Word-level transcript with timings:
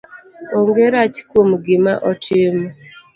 Onge 0.57 0.85
rach 0.93 1.17
kuom 1.29 1.49
gima 1.65 1.93
otimo 2.09 2.67